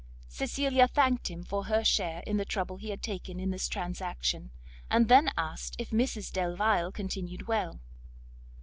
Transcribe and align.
Cecilia 0.27 0.87
thanked 0.87 1.27
him 1.29 1.43
for 1.43 1.65
her 1.65 1.83
share 1.83 2.23
in 2.25 2.37
the 2.37 2.43
trouble 2.43 2.77
he 2.77 2.89
had 2.89 3.03
taken 3.03 3.39
in 3.39 3.51
this 3.51 3.67
transaction; 3.67 4.49
and 4.89 5.09
then 5.09 5.29
asked 5.37 5.75
if 5.77 5.91
Mrs 5.91 6.31
Delvile 6.33 6.91
continued 6.91 7.47
well. 7.47 7.81